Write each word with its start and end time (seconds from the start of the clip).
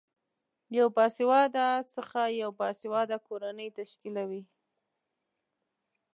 یوه 0.77 0.91
باسیواده 0.97 1.67
خځه 2.09 2.23
یوه 2.41 2.53
باسیواده 2.59 3.17
کورنۍ 3.27 3.69
تشکلوی 3.79 4.41